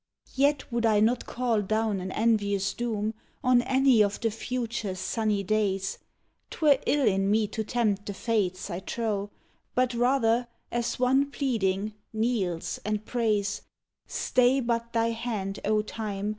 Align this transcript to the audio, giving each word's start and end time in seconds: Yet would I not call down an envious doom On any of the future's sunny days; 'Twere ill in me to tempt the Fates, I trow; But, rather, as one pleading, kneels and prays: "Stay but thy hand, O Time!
Yet 0.33 0.71
would 0.71 0.83
I 0.83 0.99
not 0.99 1.27
call 1.27 1.61
down 1.61 1.99
an 2.01 2.11
envious 2.13 2.73
doom 2.73 3.13
On 3.43 3.61
any 3.61 4.01
of 4.01 4.19
the 4.19 4.31
future's 4.31 4.97
sunny 4.97 5.43
days; 5.43 5.99
'Twere 6.49 6.79
ill 6.87 7.05
in 7.07 7.29
me 7.29 7.45
to 7.49 7.63
tempt 7.63 8.07
the 8.07 8.13
Fates, 8.15 8.71
I 8.71 8.79
trow; 8.79 9.29
But, 9.75 9.93
rather, 9.93 10.47
as 10.71 10.97
one 10.97 11.29
pleading, 11.29 11.93
kneels 12.11 12.79
and 12.83 13.05
prays: 13.05 13.61
"Stay 14.07 14.59
but 14.59 14.91
thy 14.91 15.09
hand, 15.11 15.59
O 15.65 15.83
Time! 15.83 16.29